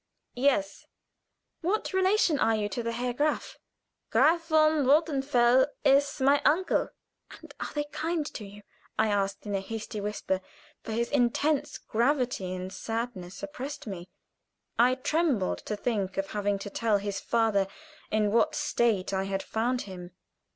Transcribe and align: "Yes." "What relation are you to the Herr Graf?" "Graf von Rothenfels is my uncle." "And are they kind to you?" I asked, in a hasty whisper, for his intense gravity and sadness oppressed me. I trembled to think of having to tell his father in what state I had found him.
"Yes." 0.33 0.87
"What 1.61 1.93
relation 1.93 2.39
are 2.39 2.55
you 2.55 2.67
to 2.69 2.81
the 2.81 2.93
Herr 2.93 3.13
Graf?" 3.13 3.59
"Graf 4.09 4.47
von 4.47 4.83
Rothenfels 4.83 5.67
is 5.83 6.19
my 6.19 6.41
uncle." 6.43 6.89
"And 7.39 7.53
are 7.59 7.71
they 7.75 7.83
kind 7.83 8.25
to 8.33 8.43
you?" 8.43 8.63
I 8.97 9.09
asked, 9.09 9.45
in 9.45 9.53
a 9.53 9.59
hasty 9.59 10.01
whisper, 10.01 10.41
for 10.81 10.91
his 10.93 11.11
intense 11.11 11.77
gravity 11.77 12.51
and 12.51 12.73
sadness 12.73 13.43
oppressed 13.43 13.85
me. 13.85 14.09
I 14.79 14.95
trembled 14.95 15.59
to 15.67 15.75
think 15.75 16.17
of 16.17 16.31
having 16.31 16.57
to 16.57 16.71
tell 16.71 16.97
his 16.97 17.19
father 17.19 17.67
in 18.09 18.31
what 18.31 18.55
state 18.55 19.13
I 19.13 19.25
had 19.25 19.43
found 19.43 19.83
him. 19.83 20.13